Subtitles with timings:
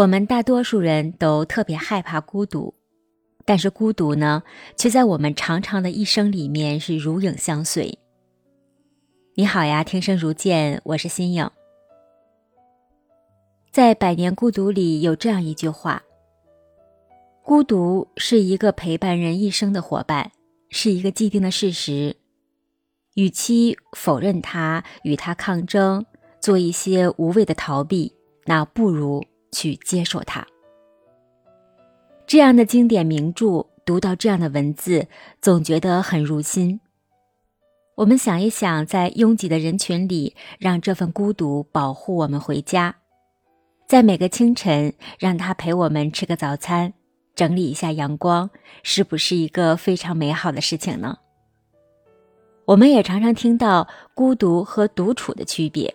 [0.00, 2.72] 我们大多数人都特别害怕孤独，
[3.44, 4.42] 但是孤独呢，
[4.74, 7.98] 却在我们长长的一生里面是如影相随。
[9.34, 11.50] 你好呀，听声如见，我是新颖。
[13.70, 16.02] 在《百年孤独》里有这样一句话
[17.44, 20.32] ：“孤独是一个陪伴人一生的伙伴，
[20.70, 22.16] 是一个既定的事实。
[23.16, 26.06] 与其否认它，与它抗争，
[26.40, 28.14] 做一些无谓的逃避，
[28.46, 29.22] 那不如。”
[29.52, 30.46] 去接受它。
[32.26, 35.08] 这样的经典名著，读到这样的文字，
[35.40, 36.80] 总觉得很入心。
[37.96, 42.94] 我们想一想，在拥挤的人群里，让这份孤独保护我们回家；
[43.86, 46.94] 在每个清晨，让它陪我们吃个早餐，
[47.34, 48.48] 整理一下阳光，
[48.82, 51.18] 是不是一个非常美好的事情呢？
[52.66, 55.92] 我们也常常听到孤独和独处的区别。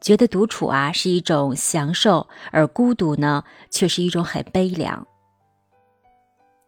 [0.00, 5.06] 觉得独处啊是一种享受，而孤独呢却是一种很悲凉。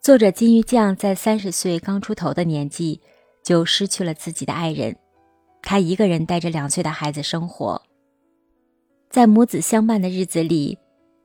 [0.00, 3.00] 作者金鱼酱在三十岁刚出头的年纪
[3.42, 4.96] 就失去了自己的爱人，
[5.62, 7.80] 他一个人带着两岁的孩子生活。
[9.08, 10.78] 在母子相伴的日子里，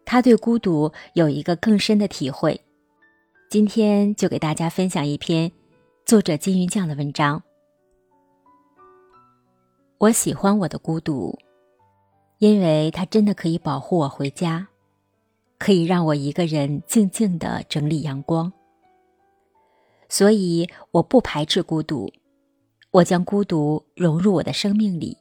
[0.05, 2.61] 他对孤独有一个更深的体会。
[3.49, 5.51] 今天就给大家分享一篇
[6.05, 7.41] 作者金鱼酱的文章。
[9.97, 11.37] 我喜欢我的孤独。
[12.39, 14.67] 因为它真的可以保护我回家，
[15.57, 18.53] 可以让我一个人静静的整理阳光，
[20.07, 22.11] 所以我不排斥孤独，
[22.91, 25.17] 我将孤独融入我的生命里。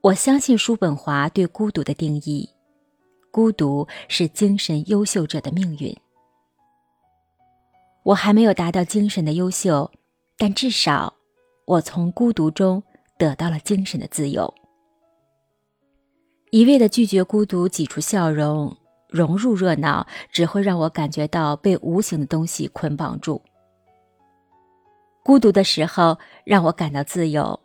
[0.00, 2.50] 我相信叔本华对孤独的定义：
[3.30, 5.96] 孤独是精神优秀者的命运。
[8.02, 9.88] 我还没有达到精神的优秀，
[10.36, 11.14] 但至少
[11.66, 12.82] 我从孤独中
[13.16, 14.52] 得到了精神的自由。
[16.52, 18.76] 一味的拒绝孤独，挤出笑容，
[19.08, 23.40] 融入热闹，只会让我感觉到被无形的东西捆绑住。
[25.24, 27.58] 孤独的时候，让我感到自由，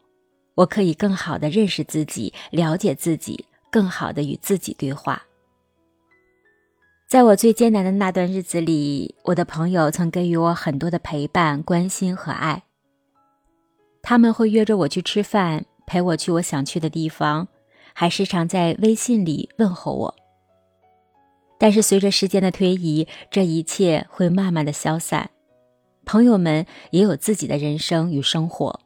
[0.55, 5.21] 我可以更好的认识自己，了解自己，更好的与自己对话。
[7.09, 12.63] 在我最艰难的那段日子里，我的朋友曾给予我很多的陪伴、关心和爱。
[14.01, 17.49] 他们会约着我去吃饭，陪我去我想去的地方。
[17.99, 20.15] 还时常在微信里问候我，
[21.57, 25.31] 但是随着时间的推移，这一切会慢慢的消散。
[26.05, 28.79] 朋友们也有自己的人生与生活，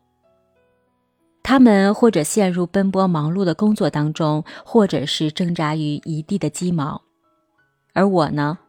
[1.43, 7.01] 他们或者陷入奔波忙碌的工作当中，或者是挣扎于一地的鸡毛，
[7.91, 8.59] 而我呢，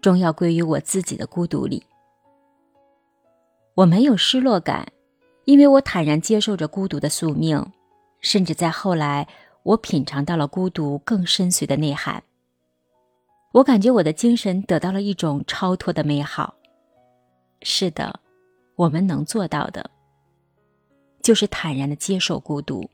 [0.00, 1.84] 终要归于我自己的孤独里。
[3.74, 4.90] 我没有失落感，
[5.44, 7.62] 因为我坦然接受着孤独的宿命，
[8.22, 9.28] 甚至在后来。
[9.64, 12.22] 我品尝到了孤独更深邃的内涵。
[13.52, 16.54] 我感觉我的精神得到了一种超脱的美好。
[17.62, 18.20] 是的，
[18.76, 19.90] 我们能做到的，
[21.22, 22.88] 就是坦然的接受孤独。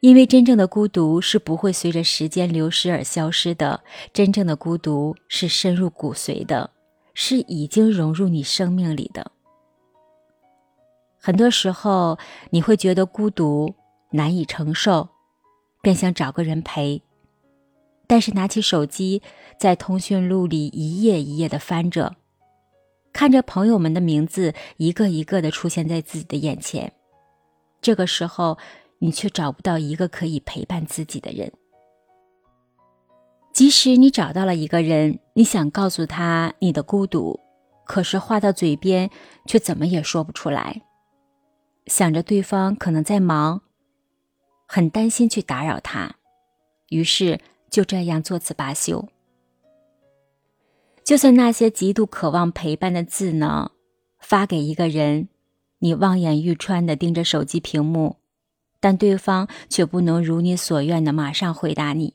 [0.00, 3.82] 因为真正的孤独是不会随着时间流失而消失的，
[4.14, 6.70] 真正的孤独是深入骨髓的，
[7.12, 9.32] 是已经融入你生命里的。
[11.18, 12.18] 很多时候，
[12.50, 13.74] 你会觉得孤独。
[14.10, 15.08] 难以承受，
[15.82, 17.02] 便想找个人陪。
[18.06, 19.20] 但是拿起手机，
[19.58, 22.14] 在通讯录里一页一页的翻着，
[23.12, 26.92] 看着朋友们的名字一个一个的出现在自己的眼前，
[27.80, 28.58] 这个时候
[29.00, 31.52] 你却找不到一个可以陪伴自己的人。
[33.52, 37.40] 即使你找到了一个人，你想告诉他你的孤独，
[37.86, 39.10] 可是话到嘴边
[39.46, 40.82] 却怎么也说不出来，
[41.86, 43.62] 想着对方可能在忙。
[44.66, 46.16] 很担心去打扰他，
[46.90, 47.40] 于是
[47.70, 49.08] 就这样作此罢休。
[51.04, 53.70] 就算那些极度渴望陪伴的字呢，
[54.18, 55.28] 发给一个人，
[55.78, 58.16] 你望眼欲穿的盯着手机屏幕，
[58.80, 62.14] 但对方却不能如你所愿的马上回答你。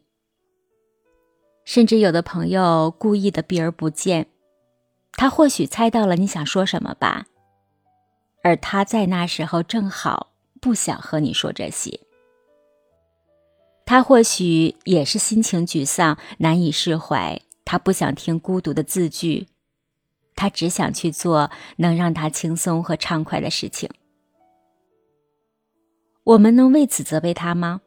[1.63, 4.27] 甚至有的朋友故意的避而不见，
[5.13, 7.27] 他或许猜到了你想说什么吧，
[8.44, 11.98] 而他在那时候正好不想和你说这些。
[13.91, 17.41] 他或许也是心情沮丧，难以释怀。
[17.65, 19.47] 他不想听孤独的字句，
[20.33, 23.89] 他只想去做能让他轻松和畅快的事情。
[26.23, 27.81] 我们能为此责备他吗？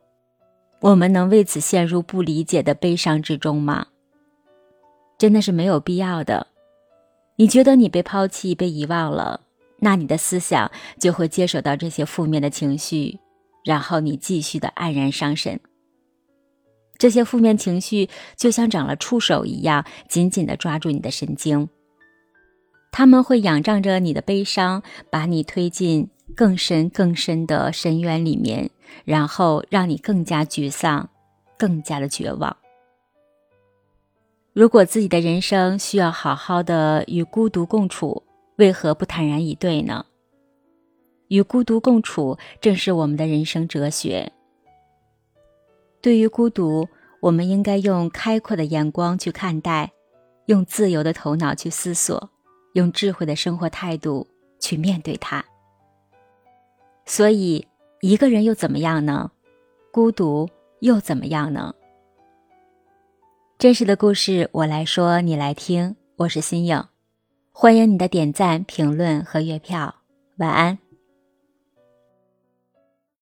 [0.81, 3.87] 我们能为此陷入不理解的悲伤之中吗？
[5.17, 6.49] 真的是没有必要的。
[7.37, 9.41] 你觉得你被抛弃、被遗忘了，
[9.79, 10.71] 那你的思想
[11.01, 13.19] 就会接受到这些负面的情绪，
[13.65, 15.59] 然后你继续的黯然伤神。
[16.97, 21.69] 这些负面情绪就像长了触手一样，紧紧地抓住你的神经。
[22.93, 28.71] 他们会仰仗着你的悲伤，把你推进更深更深的深渊里面，
[29.05, 31.11] 然后让你更加沮丧，
[31.59, 32.57] 更加的绝望。
[34.53, 38.23] 如果自己的人生需要好好的与孤独共处，
[38.57, 40.07] 为何不坦然以对呢？
[41.27, 44.31] 与孤独共处，正是我们的人生哲学。
[46.05, 46.87] 对于孤独，
[47.21, 49.91] 我们应该用开阔的眼光去看待，
[50.45, 52.29] 用自由的头脑去思索，
[52.75, 54.29] 用智慧的生活态度
[54.61, 55.43] 去面对它。
[57.07, 57.67] 所以，
[58.03, 59.31] 一个人又怎么样呢？
[59.91, 60.47] 孤独
[60.81, 61.75] 又怎么样呢？
[63.57, 65.97] 真实的故事，我来说，你来听。
[66.17, 66.85] 我是新颖，
[67.51, 69.95] 欢迎你的点赞、评论和月票。
[70.37, 70.84] 晚安。